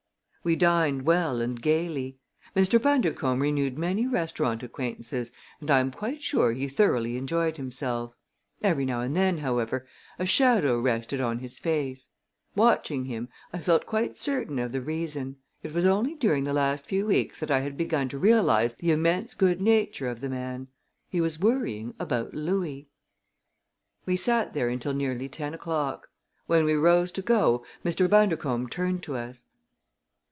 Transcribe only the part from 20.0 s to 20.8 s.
of the man.